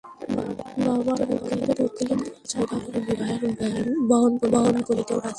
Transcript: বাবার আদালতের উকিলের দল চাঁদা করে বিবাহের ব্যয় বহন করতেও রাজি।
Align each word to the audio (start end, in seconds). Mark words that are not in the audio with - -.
বাবার 0.03 1.19
আদালতের 1.23 1.79
উকিলের 1.85 2.19
দল 2.19 2.29
চাঁদা 2.51 2.77
করে 2.83 2.99
বিবাহের 3.07 3.43
ব্যয় 3.59 3.83
বহন 4.09 4.33
করতেও 4.87 5.17
রাজি। 5.17 5.29